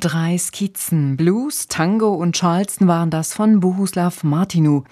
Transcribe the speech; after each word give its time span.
Drei 0.00 0.38
Skizzen, 0.38 1.16
Blues, 1.16 1.66
Tango 1.66 2.14
und 2.14 2.36
Charleston 2.36 2.86
waren 2.86 3.10
das 3.10 3.34
von 3.34 3.58
Bohuslav 3.58 4.22
Martinu. 4.22 4.84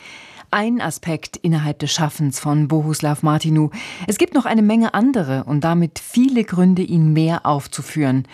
Ein 0.51 0.81
Aspekt 0.81 1.37
innerhalb 1.37 1.79
des 1.79 1.93
Schaffens 1.93 2.41
von 2.41 2.67
Bohuslav 2.67 3.23
Martinu. 3.23 3.71
Es 4.09 4.19
gibt 4.19 4.35
noch 4.35 4.47
eine 4.47 4.63
Menge 4.63 4.95
andere 4.95 5.45
und 5.45 5.63
damit 5.63 6.01
viele 6.01 6.43
Gründe, 6.43 6.83
ihn 6.83 7.13
mehr 7.13 7.47
aufzuführen. 7.47 8.27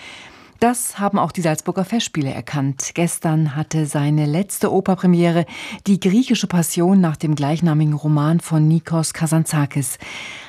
Das 0.61 0.99
haben 0.99 1.19
auch 1.19 1.33
die 1.33 1.43
Salzburger 1.43 1.85
Festspiele 1.85 2.33
erkannt. 2.33 2.93
Gestern 2.95 3.55
hatte 3.55 3.85
seine 3.85 4.25
letzte 4.25 4.73
Operpremiere 4.73 5.45
die 5.87 6.01
griechische 6.01 6.47
Passion 6.47 7.03
nach 7.03 7.17
dem 7.17 7.35
gleichnamigen 7.35 7.95
Roman 7.95 8.41
von 8.41 8.67
Nikos 8.67 9.13
Kazantzakis. 9.13 9.99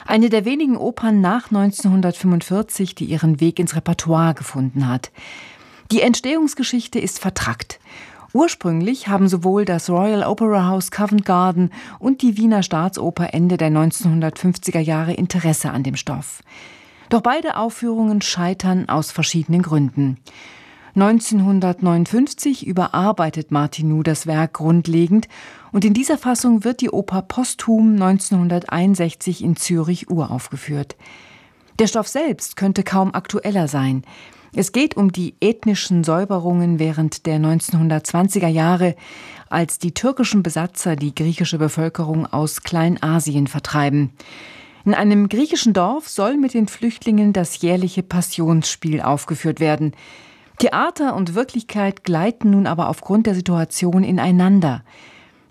Eine 0.05 0.29
der 0.29 0.45
wenigen 0.45 0.77
Opern 0.77 1.19
nach 1.19 1.47
1945, 1.47 2.95
die 2.95 3.05
ihren 3.05 3.41
Weg 3.41 3.59
ins 3.59 3.75
Repertoire 3.75 4.35
gefunden 4.35 4.87
hat. 4.87 5.11
Die 5.93 6.01
Entstehungsgeschichte 6.01 6.97
ist 6.97 7.19
vertrackt. 7.19 7.79
Ursprünglich 8.33 9.09
haben 9.09 9.27
sowohl 9.27 9.63
das 9.63 9.91
Royal 9.91 10.23
Opera 10.23 10.65
House 10.65 10.89
Covent 10.89 11.23
Garden 11.23 11.69
und 11.99 12.23
die 12.23 12.35
Wiener 12.35 12.63
Staatsoper 12.63 13.31
Ende 13.35 13.57
der 13.57 13.69
1950er 13.69 14.79
Jahre 14.79 15.13
Interesse 15.13 15.69
an 15.69 15.83
dem 15.83 15.95
Stoff. 15.95 16.41
Doch 17.09 17.21
beide 17.21 17.57
Aufführungen 17.57 18.23
scheitern 18.23 18.89
aus 18.89 19.11
verschiedenen 19.11 19.61
Gründen. 19.61 20.17
1959 20.95 22.65
überarbeitet 22.65 23.51
Martinou 23.51 24.01
das 24.01 24.25
Werk 24.25 24.53
grundlegend 24.53 25.27
und 25.71 25.85
in 25.85 25.93
dieser 25.93 26.17
Fassung 26.17 26.63
wird 26.63 26.81
die 26.81 26.89
Oper 26.89 27.21
posthum 27.21 27.93
1961 28.01 29.43
in 29.43 29.55
Zürich 29.57 30.09
uraufgeführt. 30.09 30.95
Der 31.77 31.85
Stoff 31.85 32.07
selbst 32.07 32.55
könnte 32.55 32.81
kaum 32.81 33.13
aktueller 33.13 33.67
sein. 33.67 34.03
Es 34.55 34.71
geht 34.71 34.95
um 34.97 35.11
die 35.11 35.33
ethnischen 35.41 36.03
Säuberungen 36.03 36.77
während 36.77 37.25
der 37.25 37.39
1920er 37.39 38.47
Jahre, 38.47 38.95
als 39.49 39.79
die 39.79 39.95
türkischen 39.95 40.43
Besatzer 40.43 40.95
die 40.95 41.15
griechische 41.15 41.57
Bevölkerung 41.57 42.27
aus 42.27 42.61
Kleinasien 42.61 43.47
vertreiben. 43.47 44.11
In 44.85 44.93
einem 44.93 45.27
griechischen 45.27 45.73
Dorf 45.73 46.07
soll 46.07 46.37
mit 46.37 46.53
den 46.53 46.67
Flüchtlingen 46.67 47.33
das 47.33 47.61
jährliche 47.61 48.03
Passionsspiel 48.03 49.01
aufgeführt 49.01 49.59
werden. 49.59 49.93
Theater 50.59 51.15
und 51.15 51.33
Wirklichkeit 51.33 52.03
gleiten 52.03 52.51
nun 52.51 52.67
aber 52.67 52.89
aufgrund 52.89 53.25
der 53.25 53.33
Situation 53.33 54.03
ineinander. 54.03 54.83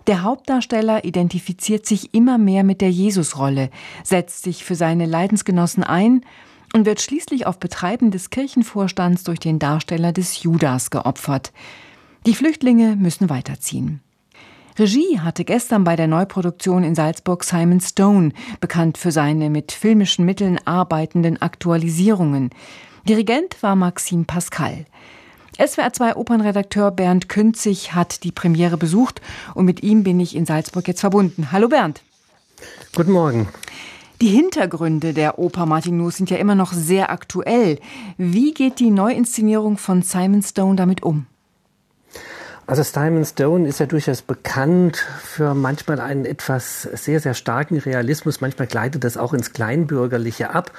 Der 0.07 0.23
Hauptdarsteller 0.23 1.03
identifiziert 1.03 1.85
sich 1.85 2.13
immer 2.13 2.37
mehr 2.37 2.63
mit 2.63 2.79
der 2.79 2.91
Jesusrolle, 2.91 3.69
setzt 4.03 4.43
sich 4.43 4.63
für 4.63 4.75
seine 4.75 5.05
Leidensgenossen 5.05 5.83
ein 5.83 6.21
und 6.73 6.85
wird 6.85 7.01
schließlich 7.01 7.45
auf 7.45 7.59
Betreiben 7.59 8.11
des 8.11 8.29
Kirchenvorstands 8.29 9.23
durch 9.23 9.39
den 9.39 9.59
Darsteller 9.59 10.11
des 10.11 10.43
Judas 10.43 10.89
geopfert. 10.89 11.53
Die 12.25 12.35
Flüchtlinge 12.35 12.95
müssen 12.95 13.29
weiterziehen. 13.29 14.01
Regie 14.77 15.19
hatte 15.19 15.45
gestern 15.45 15.83
bei 15.83 15.95
der 15.95 16.07
Neuproduktion 16.07 16.83
in 16.83 16.95
Salzburg 16.95 17.43
Simon 17.43 17.79
Stone, 17.79 18.31
bekannt 18.59 18.97
für 18.97 19.11
seine 19.11 19.51
mit 19.51 19.71
filmischen 19.71 20.25
Mitteln 20.25 20.59
arbeitenden 20.65 21.39
Aktualisierungen. 21.41 22.49
Dirigent 23.07 23.61
war 23.61 23.75
Maxim 23.75 24.25
Pascal. 24.25 24.85
SWR 25.63 25.93
2 25.93 26.15
Opernredakteur 26.15 26.89
Bernd 26.89 27.29
Künzig 27.29 27.93
hat 27.93 28.23
die 28.23 28.31
Premiere 28.31 28.77
besucht 28.77 29.21
und 29.53 29.65
mit 29.65 29.83
ihm 29.83 30.03
bin 30.03 30.19
ich 30.19 30.35
in 30.35 30.47
Salzburg 30.47 30.87
jetzt 30.87 31.01
verbunden. 31.01 31.51
Hallo 31.51 31.67
Bernd. 31.67 32.01
Guten 32.95 33.11
Morgen. 33.11 33.47
Die 34.23 34.29
Hintergründe 34.29 35.11
der 35.11 35.37
Oper 35.37 35.65
Martinus 35.65 36.15
sind 36.15 36.29
ja 36.29 36.37
immer 36.37 36.55
noch 36.55 36.71
sehr 36.71 37.11
aktuell. 37.11 37.77
Wie 38.17 38.53
geht 38.53 38.79
die 38.79 38.89
Neuinszenierung 38.89 39.77
von 39.77 40.01
Simon 40.01 40.41
Stone 40.41 40.77
damit 40.77 41.03
um? 41.03 41.25
Also 42.65 42.83
Simon 42.83 43.25
Stone 43.25 43.67
ist 43.67 43.81
ja 43.81 43.85
durchaus 43.85 44.21
bekannt 44.21 44.95
für 44.95 45.53
manchmal 45.53 45.99
einen 45.99 46.23
etwas 46.23 46.83
sehr, 46.83 47.19
sehr 47.19 47.33
starken 47.33 47.79
Realismus. 47.79 48.39
Manchmal 48.39 48.67
gleitet 48.67 49.03
das 49.03 49.17
auch 49.17 49.33
ins 49.33 49.51
Kleinbürgerliche 49.51 50.51
ab. 50.51 50.71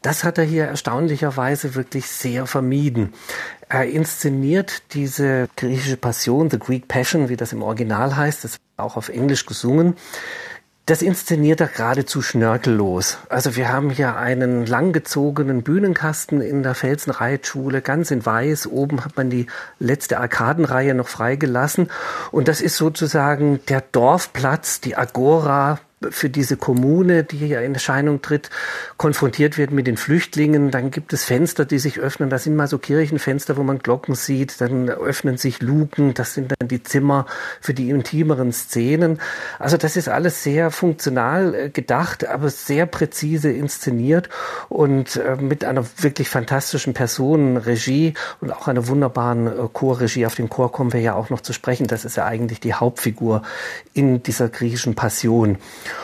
Das 0.00 0.24
hat 0.24 0.38
er 0.38 0.44
hier 0.44 0.64
erstaunlicherweise 0.64 1.74
wirklich 1.74 2.06
sehr 2.06 2.46
vermieden. 2.46 3.12
Er 3.68 3.86
inszeniert 3.86 4.94
diese 4.94 5.50
griechische 5.56 5.98
Passion, 5.98 6.48
The 6.48 6.58
Greek 6.58 6.88
Passion, 6.88 7.28
wie 7.28 7.36
das 7.36 7.52
im 7.52 7.60
Original 7.60 8.16
heißt, 8.16 8.44
das 8.44 8.56
auch 8.78 8.96
auf 8.96 9.10
Englisch 9.10 9.44
gesungen 9.44 9.96
das 10.86 11.02
inszeniert 11.02 11.60
er 11.60 11.66
geradezu 11.66 12.22
schnörkellos. 12.22 13.18
Also 13.28 13.56
wir 13.56 13.72
haben 13.72 13.90
hier 13.90 14.16
einen 14.16 14.66
langgezogenen 14.66 15.64
Bühnenkasten 15.64 16.40
in 16.40 16.62
der 16.62 16.76
Felsenreitschule, 16.76 17.82
ganz 17.82 18.12
in 18.12 18.24
weiß. 18.24 18.68
Oben 18.68 19.04
hat 19.04 19.16
man 19.16 19.28
die 19.28 19.48
letzte 19.80 20.20
Arkadenreihe 20.20 20.94
noch 20.94 21.08
freigelassen. 21.08 21.90
Und 22.30 22.46
das 22.46 22.60
ist 22.60 22.76
sozusagen 22.76 23.58
der 23.68 23.80
Dorfplatz, 23.80 24.80
die 24.80 24.96
Agora 24.96 25.80
für 26.10 26.28
diese 26.28 26.58
Kommune, 26.58 27.24
die 27.24 27.38
hier 27.38 27.62
in 27.62 27.72
Erscheinung 27.72 28.20
tritt, 28.20 28.50
konfrontiert 28.98 29.56
wird 29.56 29.70
mit 29.70 29.86
den 29.86 29.96
Flüchtlingen. 29.96 30.70
Dann 30.70 30.90
gibt 30.90 31.14
es 31.14 31.24
Fenster, 31.24 31.64
die 31.64 31.78
sich 31.78 31.98
öffnen. 31.98 32.28
Das 32.28 32.44
sind 32.44 32.54
mal 32.54 32.68
so 32.68 32.78
Kirchenfenster, 32.78 33.56
wo 33.56 33.62
man 33.62 33.78
Glocken 33.78 34.14
sieht. 34.14 34.60
Dann 34.60 34.90
öffnen 34.90 35.38
sich 35.38 35.62
Luken. 35.62 36.12
Das 36.12 36.34
sind 36.34 36.52
dann 36.58 36.68
die 36.68 36.82
Zimmer 36.82 37.24
für 37.62 37.72
die 37.72 37.88
intimeren 37.88 38.52
Szenen. 38.52 39.20
Also 39.58 39.78
das 39.78 39.96
ist 39.96 40.08
alles 40.08 40.42
sehr 40.42 40.70
funktional 40.70 41.54
äh, 41.54 41.70
gedacht, 41.70 42.26
aber 42.26 42.50
sehr 42.50 42.84
präzise 42.84 43.50
inszeniert 43.50 44.28
und 44.68 45.16
äh, 45.16 45.36
mit 45.36 45.64
einer 45.64 45.84
wirklich 45.98 46.28
fantastischen 46.28 46.92
Personenregie 46.92 48.12
und 48.42 48.52
auch 48.52 48.68
einer 48.68 48.86
wunderbaren 48.86 49.46
äh, 49.46 49.68
Chorregie. 49.72 50.26
Auf 50.26 50.34
den 50.34 50.50
Chor 50.50 50.70
kommen 50.70 50.92
wir 50.92 51.00
ja 51.00 51.14
auch 51.14 51.30
noch 51.30 51.40
zu 51.40 51.54
sprechen. 51.54 51.86
Das 51.86 52.04
ist 52.04 52.18
ja 52.18 52.26
eigentlich 52.26 52.60
die 52.60 52.74
Hauptfigur 52.74 53.42
in 53.94 54.22
dieser 54.22 54.50
griechischen 54.50 54.94
Passion. 54.94 55.56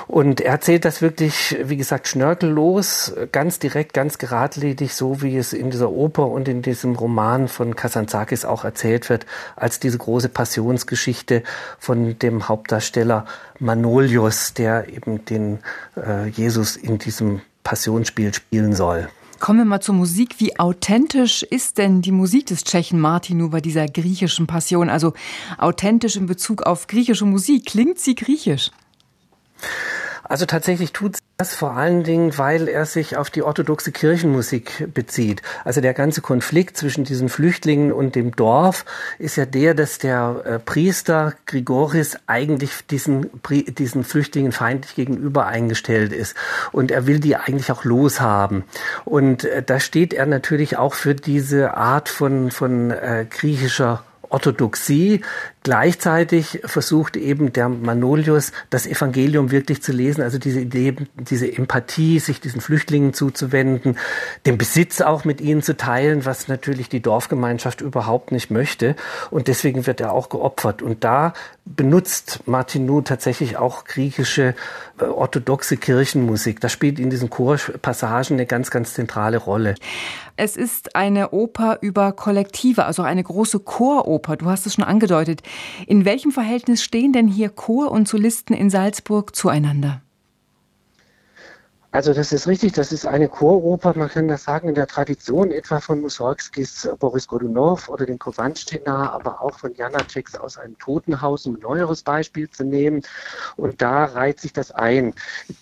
Und 0.07 0.41
er 0.41 0.53
erzählt 0.53 0.85
das 0.85 1.03
wirklich, 1.03 1.57
wie 1.63 1.77
gesagt, 1.77 2.09
schnörkellos, 2.09 3.15
ganz 3.33 3.59
direkt, 3.59 3.95
ganz 3.95 4.19
geradlinig, 4.19 4.95
so 4.95 5.23
wie 5.23 5.37
es 5.37 5.53
in 5.53 5.71
dieser 5.71 5.91
Oper 5.91 6.29
und 6.29 6.49
in 6.49 6.63
diesem 6.63 6.95
Roman 6.95 7.49
von 7.49 7.77
Kazantzakis 7.77 8.45
auch 8.45 8.65
erzählt 8.65 9.09
wird, 9.09 9.27
als 9.57 9.81
diese 9.81 9.99
große 9.99 10.29
Passionsgeschichte 10.29 11.43
von 11.79 12.19
dem 12.19 12.49
Hauptdarsteller 12.49 13.27
Manolios, 13.59 14.55
der 14.55 14.89
eben 14.89 15.25
den 15.25 15.59
äh, 15.97 16.29
Jesus 16.29 16.77
in 16.77 16.99
diesem 16.99 17.41
Passionsspiel 17.65 18.35
spielen 18.35 18.75
soll. 18.75 19.09
Kommen 19.43 19.59
wir 19.59 19.65
mal 19.65 19.81
zur 19.81 19.97
Musik. 19.97 20.37
Wie 20.39 20.57
authentisch 20.61 21.43
ist 21.43 21.79
denn 21.79 22.01
die 22.01 22.13
Musik 22.13 22.47
des 22.47 22.63
Tschechen 22.63 23.01
Martinu 23.01 23.51
bei 23.51 23.61
dieser 23.61 23.89
griechischen 23.89 24.47
Passion? 24.47 24.89
Also 24.89 25.15
authentisch 25.59 26.15
in 26.15 26.27
Bezug 26.27 26.63
auf 26.63 26.87
griechische 26.87 27.25
Musik. 27.25 27.67
Klingt 27.67 27.99
sie 27.99 28.15
griechisch? 28.15 28.71
Also 30.25 30.47
tatsächlich 30.47 30.93
tut 30.93 31.19
das 31.37 31.55
vor 31.55 31.77
allen 31.77 32.05
Dingen, 32.05 32.39
weil 32.39 32.69
er 32.69 32.87
sich 32.87 33.17
auf 33.17 33.29
die 33.29 33.43
orthodoxe 33.43 33.93
Kirchenmusik 33.93 34.89
bezieht. 34.95 35.43
Also 35.65 35.81
der 35.81 35.93
ganze 35.93 36.23
Konflikt 36.23 36.77
zwischen 36.77 37.05
diesen 37.05 37.29
Flüchtlingen 37.29 37.93
und 37.93 38.15
dem 38.15 38.35
Dorf 38.35 38.87
ist 39.19 39.37
ja 39.37 39.45
der, 39.45 39.75
dass 39.75 39.99
der 39.99 40.43
äh, 40.45 40.59
Priester 40.59 41.35
Grigoris 41.45 42.17
eigentlich 42.27 42.87
diesen, 42.87 43.31
diesen 43.77 44.05
Flüchtlingen 44.05 44.53
feindlich 44.53 44.95
gegenüber 44.95 45.47
eingestellt 45.47 46.13
ist. 46.13 46.35
Und 46.71 46.91
er 46.91 47.07
will 47.07 47.21
die 47.21 47.37
eigentlich 47.37 47.71
auch 47.71 47.85
loshaben. 47.85 48.65
Und 49.05 49.45
äh, 49.45 49.63
da 49.63 49.81
steht 49.81 50.15
er 50.15 50.27
natürlich 50.27 50.79
auch 50.79 50.95
für 50.95 51.15
diese 51.15 51.77
Art 51.77 52.09
von, 52.09 52.51
von 52.51 52.91
äh, 52.91 53.27
griechischer 53.29 54.03
Orthodoxie, 54.33 55.21
Gleichzeitig 55.65 56.61
versucht 56.65 57.17
eben 57.17 57.53
der 57.53 57.69
Manolius, 57.69 58.51
das 58.71 58.85
Evangelium 58.87 59.53
wirklich 59.53 59.81
zu 59.81 59.93
lesen, 59.93 60.23
also 60.23 60.39
diese 60.39 60.61
Idee, 60.61 60.97
diese 61.15 61.53
Empathie, 61.53 62.19
sich 62.19 62.41
diesen 62.41 62.61
Flüchtlingen 62.61 63.15
zuzuwenden, 63.15 63.97
den 64.45 64.59
Besitz 64.59 65.01
auch 65.01 65.25
mit 65.25 65.41
ihnen 65.41 65.63
zu 65.63 65.77
teilen, 65.77 66.25
was 66.25 66.49
natürlich 66.49 66.89
die 66.89 67.01
Dorfgemeinschaft 67.01 67.81
überhaupt 67.81 68.33
nicht 68.33 68.51
möchte. 68.51 68.97
Und 69.31 69.47
deswegen 69.47 69.87
wird 69.87 70.01
er 70.01 70.13
auch 70.13 70.31
geopfert. 70.31 70.83
Und 70.83 71.05
da 71.05 71.33
benutzt 71.65 72.41
Martinou 72.47 73.03
tatsächlich 73.03 73.57
auch 73.57 73.85
griechische 73.85 74.57
äh, 74.99 75.05
orthodoxe 75.05 75.77
Kirchenmusik. 75.77 76.61
Das 76.61 76.73
spielt 76.73 76.99
in 76.99 77.09
diesen 77.09 77.31
Chorpassagen 77.31 78.37
eine 78.37 78.47
ganz, 78.47 78.71
ganz 78.71 78.95
zentrale 78.95 79.39
Rolle. 79.39 79.77
Es 80.37 80.57
ist 80.57 80.97
eine 80.97 81.31
Oper 81.31 81.79
über 81.83 82.13
Kollektive, 82.13 82.85
also 82.85 83.03
eine 83.03 83.23
große 83.23 83.61
Choroper. 83.61 84.37
Du 84.37 84.47
hast 84.47 84.67
es 84.67 84.75
schon 84.75 84.85
angedeutet. 84.85 85.43
In 85.87 86.05
welchem 86.05 86.33
Verhältnis 86.33 86.83
stehen 86.83 87.13
denn 87.13 87.29
hier 87.29 87.49
Chor 87.49 87.91
und 87.91 88.09
Solisten 88.09 88.55
in 88.55 88.71
Salzburg 88.71 89.35
zueinander? 89.35 90.03
Also 91.95 92.15
das 92.15 92.33
ist 92.33 92.49
richtig, 92.49 92.73
das 92.73 92.91
ist 92.91 93.05
eine 93.05 93.29
Choroper, 93.29 93.93
man 93.95 94.09
kann 94.09 94.27
das 94.27 94.45
sagen, 94.45 94.71
in 94.71 94.75
der 94.75 94.87
Tradition 94.87 95.51
etwa 95.51 95.79
von 95.79 96.01
Mussorgskis 96.01 96.89
Boris 96.99 97.29
Godunov 97.29 97.91
oder 97.91 98.07
den 98.07 98.19
Kovanstina, 98.19 99.13
aber 99.13 99.43
auch 99.43 99.59
von 99.59 99.75
Janaceks 99.75 100.37
aus 100.37 100.57
einem 100.57 100.79
Totenhaus, 100.79 101.45
um 101.45 101.57
ein 101.57 101.61
neueres 101.61 102.03
Beispiel 102.03 102.49
zu 102.49 102.65
nehmen. 102.65 103.03
Und 103.57 103.83
da 103.83 104.07
reiht 104.07 104.41
sich 104.41 104.55
das 104.55 104.71
ein. 104.71 105.13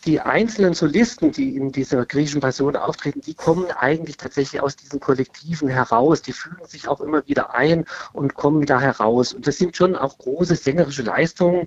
Die 0.05 0.21
einzelnen 0.21 0.75
Solisten, 0.75 1.33
die 1.33 1.57
in 1.57 1.73
dieser 1.73 2.07
griechischen 2.07 2.41
Passion 2.41 2.77
auftreten, 2.77 3.23
die 3.23 3.35
kommen 3.35 3.67
eigentlich 3.73 4.17
tatsächlich 4.17 4.63
aus 4.63 4.77
diesen 4.77 5.01
Kollektiven 5.01 5.69
heraus. 5.69 6.23
Die 6.23 6.33
fühlen 6.33 6.65
sich 6.65 6.87
auch 6.87 7.01
immer 7.01 7.27
wieder 7.27 7.57
ein 7.57 7.87
und 8.13 8.35
kommen 8.35 8.67
da 8.67 8.81
heraus. 8.81 9.35
Und 9.35 9.49
das 9.49 9.59
sind 9.59 9.77
schon 9.77 9.97
auch 9.97 10.17
große 10.19 10.55
sängerische 10.55 11.03
Leistungen, 11.03 11.67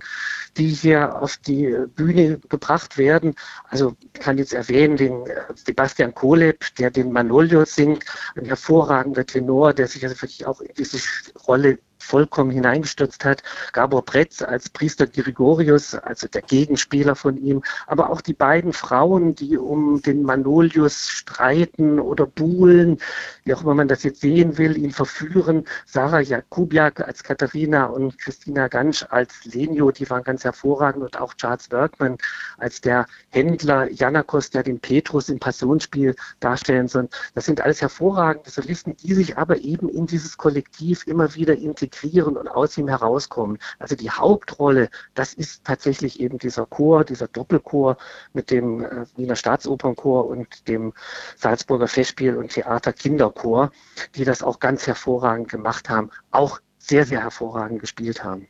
die 0.56 0.68
hier 0.68 1.20
auf 1.20 1.36
die 1.36 1.76
Bühne 1.94 2.38
gebracht 2.48 2.96
werden. 2.96 3.34
Also 3.68 3.94
kann 4.14 4.38
jetzt 4.38 4.53
erwähnen 4.54 4.96
den 4.96 5.26
äh, 5.26 5.42
Sebastian 5.54 6.14
Koleb, 6.14 6.64
der 6.78 6.90
den 6.90 7.12
Manolio 7.12 7.64
singt, 7.64 8.04
ein 8.36 8.44
hervorragender 8.44 9.26
Tenor, 9.26 9.74
der 9.74 9.86
sich 9.88 10.04
also 10.04 10.20
wirklich 10.20 10.46
auch 10.46 10.60
in 10.60 10.74
diese 10.76 10.98
Rolle 11.46 11.78
vollkommen 12.04 12.50
hineingestürzt 12.50 13.24
hat. 13.24 13.42
Gabor 13.72 14.04
Pretz 14.04 14.42
als 14.42 14.68
Priester 14.68 15.06
Grigorius, 15.06 15.94
also 15.94 16.28
der 16.28 16.42
Gegenspieler 16.42 17.16
von 17.16 17.36
ihm, 17.36 17.62
aber 17.86 18.10
auch 18.10 18.20
die 18.20 18.34
beiden 18.34 18.72
Frauen, 18.72 19.34
die 19.34 19.56
um 19.56 20.02
den 20.02 20.22
Manolius 20.22 21.08
streiten 21.08 21.98
oder 21.98 22.26
buhlen, 22.26 22.98
wie 23.44 23.54
auch 23.54 23.62
immer 23.62 23.74
man 23.74 23.88
das 23.88 24.02
jetzt 24.02 24.20
sehen 24.20 24.58
will, 24.58 24.76
ihn 24.76 24.90
verführen. 24.90 25.64
Sarah 25.86 26.20
Jakubiak 26.20 27.00
als 27.00 27.22
Katharina 27.22 27.86
und 27.86 28.18
Christina 28.18 28.68
Gansch 28.68 29.04
als 29.08 29.44
Lenio, 29.44 29.90
die 29.90 30.08
waren 30.10 30.24
ganz 30.24 30.44
hervorragend 30.44 31.02
und 31.02 31.18
auch 31.18 31.34
Charles 31.34 31.68
Bergman 31.68 32.18
als 32.58 32.80
der 32.80 33.06
Händler 33.30 33.90
Janakos, 33.90 34.50
der 34.50 34.62
den 34.62 34.78
Petrus 34.78 35.28
im 35.28 35.38
Passionsspiel 35.38 36.14
darstellen 36.40 36.88
soll. 36.88 37.08
Das 37.34 37.46
sind 37.46 37.60
alles 37.60 37.80
hervorragende 37.80 38.50
Solisten, 38.50 38.96
die 38.96 39.14
sich 39.14 39.38
aber 39.38 39.58
eben 39.58 39.88
in 39.88 40.06
dieses 40.06 40.36
Kollektiv 40.36 41.06
immer 41.06 41.34
wieder 41.34 41.54
integrieren 41.54 41.93
integrieren 41.94 42.36
und 42.36 42.48
aus 42.48 42.76
ihm 42.76 42.88
herauskommen. 42.88 43.58
Also 43.78 43.96
die 43.96 44.10
Hauptrolle, 44.10 44.88
das 45.14 45.34
ist 45.34 45.64
tatsächlich 45.64 46.20
eben 46.20 46.38
dieser 46.38 46.66
Chor, 46.66 47.04
dieser 47.04 47.28
Doppelchor 47.28 47.96
mit 48.32 48.50
dem 48.50 48.84
äh, 48.84 49.06
Wiener 49.16 49.36
Staatsopernchor 49.36 50.26
und 50.26 50.68
dem 50.68 50.92
Salzburger 51.36 51.88
Festspiel 51.88 52.36
und 52.36 52.52
Theater 52.52 52.92
Kinderchor, 52.92 53.70
die 54.14 54.24
das 54.24 54.42
auch 54.42 54.58
ganz 54.58 54.86
hervorragend 54.86 55.48
gemacht 55.48 55.88
haben, 55.88 56.10
auch 56.30 56.60
sehr, 56.86 57.04
sehr 57.06 57.22
hervorragend 57.22 57.80
gespielt 57.80 58.22
haben. 58.24 58.46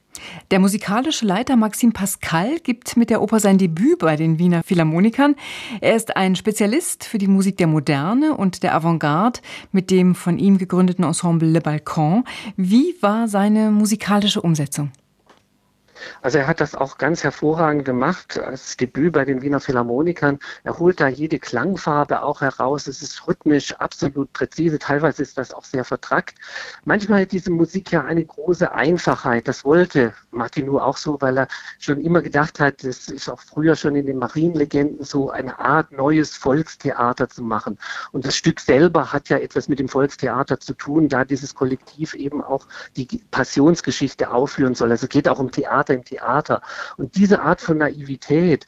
Der 0.50 0.58
musikalische 0.58 1.24
Leiter 1.24 1.56
Maxim 1.56 1.92
Pascal 1.92 2.58
gibt 2.60 2.96
mit 2.96 3.10
der 3.10 3.22
Oper 3.22 3.40
sein 3.40 3.58
Debüt 3.58 3.98
bei 3.98 4.16
den 4.16 4.38
Wiener 4.38 4.62
Philharmonikern. 4.62 5.36
Er 5.80 5.94
ist 5.94 6.16
ein 6.16 6.36
Spezialist 6.36 7.04
für 7.04 7.18
die 7.18 7.28
Musik 7.28 7.56
der 7.56 7.66
Moderne 7.66 8.36
und 8.36 8.62
der 8.62 8.74
Avantgarde 8.74 9.40
mit 9.72 9.90
dem 9.90 10.14
von 10.14 10.38
ihm 10.38 10.58
gegründeten 10.58 11.04
Ensemble 11.04 11.48
Le 11.48 11.60
Balcon. 11.60 12.24
Wie 12.56 12.96
war 13.00 13.28
seine 13.28 13.70
musikalische 13.70 14.40
Umsetzung? 14.40 14.90
Also 16.22 16.38
er 16.38 16.46
hat 16.46 16.60
das 16.60 16.74
auch 16.74 16.98
ganz 16.98 17.22
hervorragend 17.24 17.84
gemacht 17.84 18.38
als 18.38 18.76
Debüt 18.76 19.12
bei 19.12 19.24
den 19.24 19.42
Wiener 19.42 19.60
Philharmonikern. 19.60 20.38
Er 20.62 20.78
holt 20.78 21.00
da 21.00 21.08
jede 21.08 21.38
Klangfarbe 21.38 22.22
auch 22.22 22.40
heraus. 22.40 22.86
Es 22.86 23.02
ist 23.02 23.26
rhythmisch 23.26 23.74
absolut 23.74 24.32
präzise. 24.32 24.78
Teilweise 24.78 25.22
ist 25.22 25.38
das 25.38 25.52
auch 25.52 25.64
sehr 25.64 25.84
vertrackt. 25.84 26.34
Manchmal 26.84 27.22
hat 27.22 27.32
diese 27.32 27.50
Musik 27.50 27.92
ja 27.92 28.04
eine 28.04 28.24
große 28.24 28.72
Einfachheit. 28.72 29.48
Das 29.48 29.64
wollte 29.64 30.14
Martinu 30.34 30.78
auch 30.78 30.96
so, 30.96 31.20
weil 31.20 31.38
er 31.38 31.48
schon 31.78 32.00
immer 32.00 32.22
gedacht 32.22 32.60
hat, 32.60 32.84
das 32.84 33.08
ist 33.08 33.28
auch 33.28 33.40
früher 33.40 33.76
schon 33.76 33.96
in 33.96 34.06
den 34.06 34.18
Marienlegenden 34.18 35.04
so 35.04 35.30
eine 35.30 35.58
Art 35.58 35.92
neues 35.92 36.36
Volkstheater 36.36 37.28
zu 37.28 37.42
machen. 37.42 37.78
Und 38.12 38.26
das 38.26 38.36
Stück 38.36 38.60
selber 38.60 39.12
hat 39.12 39.28
ja 39.28 39.38
etwas 39.38 39.68
mit 39.68 39.78
dem 39.78 39.88
Volkstheater 39.88 40.60
zu 40.60 40.74
tun, 40.74 41.08
da 41.08 41.24
dieses 41.24 41.54
Kollektiv 41.54 42.14
eben 42.14 42.42
auch 42.42 42.66
die 42.96 43.06
Passionsgeschichte 43.30 44.30
aufführen 44.30 44.74
soll. 44.74 44.90
Also 44.90 45.04
es 45.04 45.10
geht 45.10 45.28
auch 45.28 45.38
um 45.38 45.50
Theater 45.50 45.94
im 45.94 46.04
Theater. 46.04 46.62
Und 46.96 47.16
diese 47.16 47.40
Art 47.40 47.60
von 47.60 47.78
Naivität, 47.78 48.66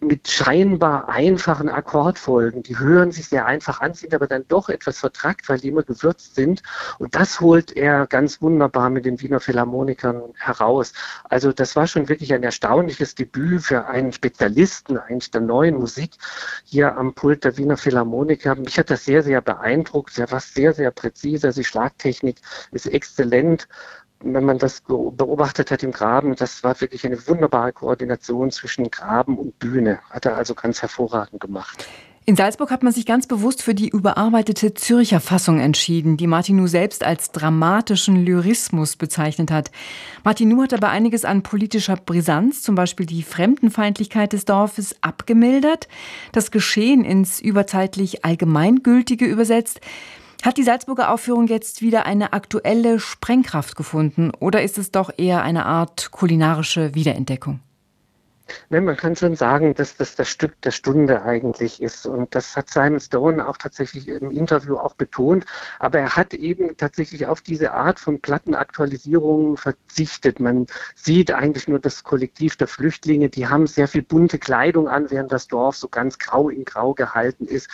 mit 0.00 0.28
scheinbar 0.28 1.08
einfachen 1.08 1.68
Akkordfolgen. 1.68 2.62
Die 2.62 2.78
hören 2.78 3.12
sich 3.12 3.28
sehr 3.28 3.46
einfach 3.46 3.80
an, 3.80 3.94
sind 3.94 4.14
aber 4.14 4.26
dann 4.26 4.44
doch 4.46 4.68
etwas 4.68 4.98
vertrackt, 4.98 5.48
weil 5.48 5.58
die 5.58 5.68
immer 5.68 5.82
gewürzt 5.82 6.34
sind. 6.34 6.62
Und 6.98 7.14
das 7.14 7.40
holt 7.40 7.74
er 7.76 8.06
ganz 8.06 8.42
wunderbar 8.42 8.90
mit 8.90 9.06
den 9.06 9.20
Wiener 9.20 9.40
Philharmonikern 9.40 10.22
heraus. 10.36 10.92
Also 11.24 11.52
das 11.52 11.76
war 11.76 11.86
schon 11.86 12.08
wirklich 12.08 12.34
ein 12.34 12.42
erstaunliches 12.42 13.14
Debüt 13.14 13.62
für 13.62 13.86
einen 13.86 14.12
Spezialisten 14.12 14.98
eigentlich 14.98 15.30
der 15.30 15.40
neuen 15.40 15.76
Musik 15.76 16.12
hier 16.64 16.96
am 16.96 17.14
Pult 17.14 17.44
der 17.44 17.56
Wiener 17.56 17.78
Philharmoniker. 17.78 18.54
Mich 18.54 18.78
hat 18.78 18.90
das 18.90 19.04
sehr, 19.04 19.22
sehr 19.22 19.40
beeindruckt. 19.40 20.18
Er 20.18 20.30
war 20.30 20.40
sehr, 20.40 20.74
sehr 20.74 20.90
präzise. 20.90 21.46
Also 21.46 21.60
die 21.60 21.64
Schlagtechnik 21.64 22.36
ist 22.70 22.86
exzellent 22.86 23.66
wenn 24.34 24.44
man 24.44 24.58
das 24.58 24.80
beobachtet 24.80 25.70
hat 25.70 25.82
im 25.82 25.92
Graben, 25.92 26.36
das 26.36 26.62
war 26.62 26.80
wirklich 26.80 27.04
eine 27.06 27.26
wunderbare 27.26 27.72
Koordination 27.72 28.50
zwischen 28.50 28.90
Graben 28.90 29.38
und 29.38 29.58
Bühne. 29.58 30.00
Hat 30.10 30.26
er 30.26 30.36
also 30.36 30.54
ganz 30.54 30.82
hervorragend 30.82 31.40
gemacht. 31.40 31.86
In 32.28 32.34
Salzburg 32.34 32.72
hat 32.72 32.82
man 32.82 32.92
sich 32.92 33.06
ganz 33.06 33.28
bewusst 33.28 33.62
für 33.62 33.72
die 33.72 33.88
überarbeitete 33.88 34.74
Zürcher 34.74 35.20
Fassung 35.20 35.60
entschieden, 35.60 36.16
die 36.16 36.26
Martinu 36.26 36.66
selbst 36.66 37.04
als 37.04 37.30
dramatischen 37.30 38.16
Lyrismus 38.16 38.96
bezeichnet 38.96 39.52
hat. 39.52 39.70
Martinu 40.24 40.60
hat 40.60 40.74
aber 40.74 40.88
einiges 40.88 41.24
an 41.24 41.44
politischer 41.44 41.94
Brisanz, 41.94 42.62
zum 42.62 42.74
Beispiel 42.74 43.06
die 43.06 43.22
Fremdenfeindlichkeit 43.22 44.32
des 44.32 44.44
Dorfes, 44.44 44.96
abgemildert, 45.02 45.86
das 46.32 46.50
Geschehen 46.50 47.04
ins 47.04 47.40
überzeitlich 47.40 48.24
Allgemeingültige 48.24 49.24
übersetzt. 49.24 49.80
Hat 50.42 50.58
die 50.58 50.62
Salzburger 50.62 51.10
Aufführung 51.10 51.46
jetzt 51.48 51.82
wieder 51.82 52.06
eine 52.06 52.32
aktuelle 52.32 53.00
Sprengkraft 53.00 53.76
gefunden 53.76 54.30
oder 54.38 54.62
ist 54.62 54.78
es 54.78 54.90
doch 54.90 55.10
eher 55.16 55.42
eine 55.42 55.66
Art 55.66 56.10
kulinarische 56.10 56.94
Wiederentdeckung? 56.94 57.60
Ne, 58.68 58.80
man 58.80 58.96
kann 58.96 59.16
schon 59.16 59.36
sagen, 59.36 59.74
dass 59.74 59.96
das 59.96 60.16
das 60.16 60.28
Stück 60.28 60.60
der 60.62 60.70
Stunde 60.70 61.22
eigentlich 61.22 61.82
ist. 61.82 62.06
Und 62.06 62.34
das 62.34 62.56
hat 62.56 62.68
Simon 62.70 63.00
Stone 63.00 63.46
auch 63.46 63.56
tatsächlich 63.56 64.08
im 64.08 64.30
Interview 64.30 64.76
auch 64.76 64.94
betont. 64.94 65.46
Aber 65.78 65.98
er 65.98 66.16
hat 66.16 66.34
eben 66.34 66.76
tatsächlich 66.76 67.26
auf 67.26 67.40
diese 67.40 67.72
Art 67.72 68.00
von 68.00 68.20
Plattenaktualisierung 68.20 69.56
verzichtet. 69.56 70.40
Man 70.40 70.66
sieht 70.94 71.32
eigentlich 71.32 71.68
nur 71.68 71.78
das 71.78 72.04
Kollektiv 72.04 72.56
der 72.56 72.68
Flüchtlinge, 72.68 73.28
die 73.28 73.46
haben 73.48 73.66
sehr 73.66 73.88
viel 73.88 74.02
bunte 74.02 74.38
Kleidung 74.38 74.88
an, 74.88 75.10
während 75.10 75.32
das 75.32 75.48
Dorf 75.48 75.76
so 75.76 75.88
ganz 75.88 76.18
grau 76.18 76.48
in 76.48 76.64
grau 76.64 76.94
gehalten 76.94 77.46
ist, 77.46 77.68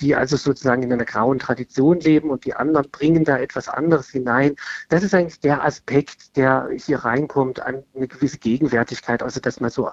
die 0.00 0.14
also 0.14 0.36
sozusagen 0.36 0.82
in 0.82 0.92
einer 0.92 1.04
grauen 1.04 1.38
Tradition 1.38 2.00
leben 2.00 2.30
und 2.30 2.44
die 2.44 2.54
anderen 2.54 2.90
bringen 2.90 3.24
da 3.24 3.38
etwas 3.38 3.68
anderes 3.68 4.08
hinein. 4.10 4.56
Das 4.88 5.02
ist 5.02 5.14
eigentlich 5.14 5.40
der 5.40 5.64
Aspekt, 5.64 6.36
der 6.36 6.68
hier 6.76 6.98
reinkommt 6.98 7.60
an 7.60 7.82
eine 7.94 8.08
gewisse 8.08 8.38
Gegenwärtigkeit, 8.38 9.22
also 9.22 9.40
dass 9.40 9.60
man 9.60 9.70
so 9.70 9.90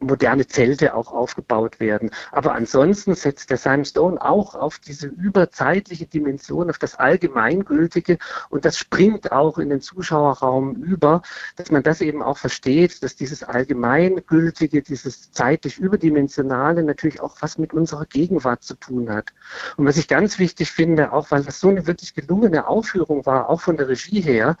moderne 0.00 0.46
Zelte 0.46 0.94
auch 0.94 1.12
aufgebaut 1.12 1.80
werden. 1.80 2.10
Aber 2.32 2.52
ansonsten 2.54 3.14
setzt 3.14 3.50
der 3.50 3.56
Simon 3.56 3.84
Stone 3.84 4.22
auch 4.22 4.54
auf 4.54 4.78
diese 4.78 5.06
überzeitliche 5.06 6.06
Dimension, 6.06 6.70
auf 6.70 6.78
das 6.78 6.96
Allgemeingültige 6.96 8.18
und 8.50 8.64
das 8.64 8.78
springt 8.78 9.32
auch 9.32 9.58
in 9.58 9.70
den 9.70 9.80
Zuschauerraum 9.80 10.74
über, 10.74 11.22
dass 11.56 11.70
man 11.70 11.82
das 11.82 12.00
eben 12.00 12.22
auch 12.22 12.38
versteht, 12.38 13.02
dass 13.02 13.16
dieses 13.16 13.42
Allgemeingültige, 13.42 14.82
dieses 14.82 15.32
zeitlich 15.32 15.78
Überdimensionale 15.78 16.82
natürlich 16.82 17.20
auch 17.20 17.36
was 17.40 17.58
mit 17.58 17.72
unserer 17.72 18.06
Gegenwart 18.06 18.62
zu 18.62 18.74
tun 18.74 19.10
hat. 19.10 19.32
Und 19.76 19.86
was 19.86 19.96
ich 19.96 20.08
ganz 20.08 20.38
wichtig 20.38 20.70
finde, 20.70 21.12
auch 21.12 21.30
weil 21.30 21.42
das 21.42 21.60
so 21.60 21.68
eine 21.68 21.86
wirklich 21.86 22.14
gelungene 22.14 22.66
Aufführung 22.66 23.24
war, 23.26 23.48
auch 23.48 23.60
von 23.60 23.76
der 23.76 23.88
Regie 23.88 24.20
her, 24.20 24.56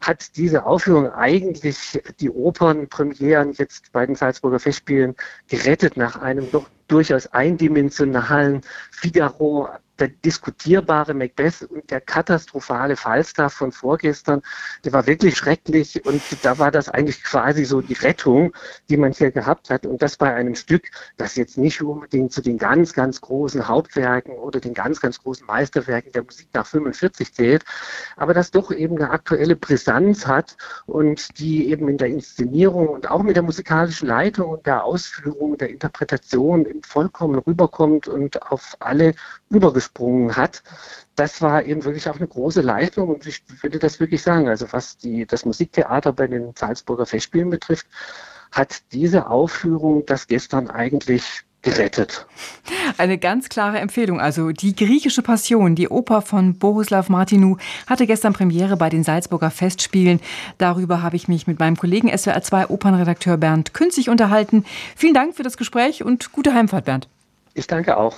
hat 0.00 0.36
diese 0.36 0.66
Aufführung 0.66 1.10
eigentlich 1.12 2.02
die 2.20 2.30
Opernpremieren 2.30 3.52
jetzt 3.52 3.92
bei 3.92 4.04
den 4.04 4.14
Salzburger 4.14 4.58
Festspielen 4.66 5.14
gerettet 5.48 5.96
nach 5.96 6.16
einem 6.16 6.50
doch 6.50 6.68
durchaus 6.88 7.28
eindimensionalen 7.28 8.62
Figaro 8.90 9.68
der 9.98 10.08
diskutierbare 10.08 11.14
Macbeth 11.14 11.62
und 11.62 11.90
der 11.90 12.00
katastrophale 12.00 12.96
Falstaff 12.96 13.54
von 13.54 13.72
vorgestern, 13.72 14.42
der 14.84 14.92
war 14.92 15.06
wirklich 15.06 15.36
schrecklich 15.36 16.04
und 16.04 16.22
da 16.42 16.58
war 16.58 16.70
das 16.70 16.88
eigentlich 16.88 17.22
quasi 17.22 17.64
so 17.64 17.80
die 17.80 17.94
Rettung, 17.94 18.52
die 18.88 18.96
man 18.96 19.12
hier 19.12 19.30
gehabt 19.30 19.70
hat. 19.70 19.86
Und 19.86 20.02
das 20.02 20.16
bei 20.16 20.34
einem 20.34 20.54
Stück, 20.54 20.84
das 21.16 21.36
jetzt 21.36 21.58
nicht 21.58 21.82
unbedingt 21.82 22.32
zu 22.32 22.42
den 22.42 22.58
ganz, 22.58 22.92
ganz 22.92 23.20
großen 23.20 23.66
Hauptwerken 23.66 24.34
oder 24.34 24.60
den 24.60 24.74
ganz, 24.74 25.00
ganz 25.00 25.20
großen 25.22 25.46
Meisterwerken 25.46 26.12
der 26.12 26.24
Musik 26.24 26.48
nach 26.52 26.66
45 26.66 27.32
zählt, 27.32 27.64
aber 28.16 28.34
das 28.34 28.50
doch 28.50 28.70
eben 28.70 28.96
eine 28.96 29.10
aktuelle 29.10 29.56
Brisanz 29.56 30.26
hat 30.26 30.56
und 30.86 31.38
die 31.38 31.70
eben 31.70 31.88
in 31.88 31.98
der 31.98 32.08
Inszenierung 32.08 32.88
und 32.88 33.10
auch 33.10 33.22
mit 33.22 33.36
der 33.36 33.42
musikalischen 33.42 34.08
Leitung 34.08 34.50
und 34.50 34.66
der 34.66 34.84
Ausführung, 34.84 35.56
der 35.58 35.70
Interpretation 35.70 36.66
vollkommen 36.82 37.38
rüberkommt 37.38 38.08
und 38.08 38.42
auf 38.50 38.76
alle 38.80 39.14
übergesprochen 39.50 39.86
gesprungen 39.96 40.36
hat. 40.36 40.62
Das 41.14 41.40
war 41.40 41.64
eben 41.64 41.84
wirklich 41.84 42.08
auch 42.08 42.16
eine 42.16 42.26
große 42.26 42.60
Leistung 42.60 43.08
und 43.08 43.26
ich 43.26 43.42
würde 43.62 43.78
das 43.78 44.00
wirklich 44.00 44.22
sagen. 44.22 44.48
Also 44.48 44.66
was 44.72 44.98
die, 44.98 45.26
das 45.26 45.44
Musiktheater 45.44 46.12
bei 46.12 46.26
den 46.26 46.52
Salzburger 46.54 47.06
Festspielen 47.06 47.50
betrifft, 47.50 47.86
hat 48.52 48.82
diese 48.92 49.28
Aufführung 49.28 50.04
das 50.06 50.26
gestern 50.26 50.68
eigentlich 50.68 51.42
gerettet. 51.62 52.26
Eine 52.96 53.18
ganz 53.18 53.48
klare 53.48 53.78
Empfehlung. 53.78 54.20
Also 54.20 54.52
die 54.52 54.76
griechische 54.76 55.22
Passion, 55.22 55.74
die 55.74 55.88
Oper 55.88 56.22
von 56.22 56.58
Borislav 56.58 57.08
Martinou, 57.08 57.56
hatte 57.88 58.06
gestern 58.06 58.34
Premiere 58.34 58.76
bei 58.76 58.88
den 58.88 59.02
Salzburger 59.02 59.50
Festspielen. 59.50 60.20
Darüber 60.58 61.02
habe 61.02 61.16
ich 61.16 61.26
mich 61.26 61.46
mit 61.46 61.58
meinem 61.58 61.76
Kollegen 61.76 62.08
SWR2 62.08 62.68
Opernredakteur 62.68 63.36
Bernd 63.36 63.74
Künzig 63.74 64.10
unterhalten. 64.10 64.64
Vielen 64.94 65.14
Dank 65.14 65.34
für 65.34 65.42
das 65.42 65.56
Gespräch 65.56 66.04
und 66.04 66.30
gute 66.30 66.54
Heimfahrt, 66.54 66.84
Bernd. 66.84 67.08
Ich 67.54 67.66
danke 67.66 67.96
auch. 67.96 68.16